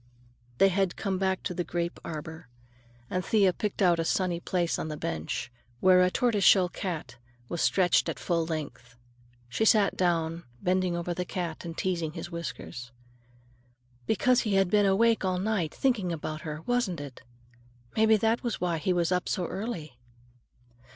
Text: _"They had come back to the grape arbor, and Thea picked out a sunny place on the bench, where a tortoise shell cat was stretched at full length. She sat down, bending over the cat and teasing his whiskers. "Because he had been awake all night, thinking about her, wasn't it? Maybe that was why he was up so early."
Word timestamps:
_"They 0.57 0.69
had 0.69 0.95
come 0.95 1.19
back 1.19 1.43
to 1.43 1.53
the 1.53 1.63
grape 1.63 1.99
arbor, 2.03 2.47
and 3.07 3.23
Thea 3.23 3.53
picked 3.53 3.83
out 3.83 3.99
a 3.99 4.03
sunny 4.03 4.39
place 4.39 4.79
on 4.79 4.87
the 4.87 4.97
bench, 4.97 5.51
where 5.79 6.01
a 6.01 6.09
tortoise 6.09 6.43
shell 6.43 6.69
cat 6.69 7.17
was 7.49 7.61
stretched 7.61 8.09
at 8.09 8.17
full 8.17 8.43
length. 8.47 8.95
She 9.47 9.63
sat 9.63 9.95
down, 9.95 10.43
bending 10.59 10.97
over 10.97 11.13
the 11.13 11.23
cat 11.23 11.63
and 11.65 11.77
teasing 11.77 12.13
his 12.13 12.31
whiskers. 12.31 12.91
"Because 14.07 14.39
he 14.41 14.55
had 14.55 14.71
been 14.71 14.87
awake 14.87 15.23
all 15.23 15.37
night, 15.37 15.71
thinking 15.71 16.11
about 16.11 16.41
her, 16.41 16.63
wasn't 16.63 16.99
it? 16.99 17.21
Maybe 17.95 18.17
that 18.17 18.41
was 18.41 18.59
why 18.59 18.79
he 18.79 18.93
was 18.93 19.11
up 19.11 19.29
so 19.29 19.45
early." 19.45 19.99